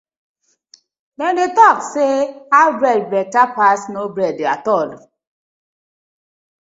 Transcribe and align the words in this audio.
Dem 1.17 1.31
dey 1.37 1.51
tok 1.57 1.79
say 1.91 2.15
haf 2.53 2.71
bread 2.79 3.03
betta 3.11 3.43
pass 3.55 3.81
no 3.93 4.03
bread 4.15 4.37
atol. 4.53 4.89